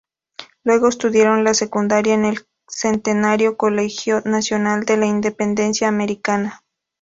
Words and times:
Luego 0.63 0.87
estudiaron 0.87 1.43
la 1.43 1.53
secundaria 1.53 2.15
en 2.15 2.25
el 2.25 2.47
centenario 2.67 3.55
Colegio 3.55 4.21
Nacional 4.25 4.83
de 4.83 4.97
la 4.97 5.05
Independencia 5.05 5.87
Americana. 5.87 6.61